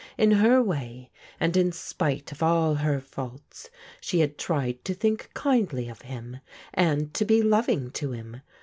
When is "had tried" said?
4.21-4.83